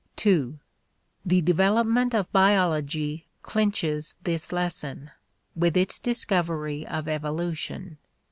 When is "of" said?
2.15-2.31, 6.87-7.07